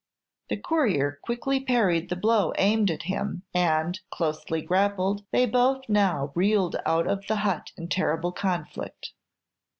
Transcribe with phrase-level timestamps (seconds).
[0.49, 6.31] The courier quickly parried the blow aimed at him, and, closely grappled, they both now
[6.33, 9.11] reeled out of the hut in terrible conflict.